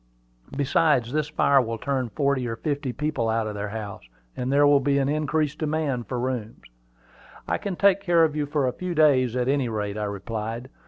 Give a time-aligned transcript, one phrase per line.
[0.57, 4.01] Besides, this fire will turn forty or fifty people out of their house,
[4.35, 6.63] and there will be an increased demand for rooms."
[7.47, 10.71] "I can take care of you for a few days, at any rate," I replied.